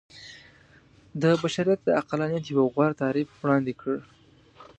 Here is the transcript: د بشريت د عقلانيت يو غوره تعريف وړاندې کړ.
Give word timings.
د 1.21 1.23
بشريت 1.41 1.79
د 1.83 1.89
عقلانيت 1.99 2.43
يو 2.53 2.63
غوره 2.73 2.93
تعريف 3.01 3.29
وړاندې 3.39 3.73
کړ. 3.81 3.95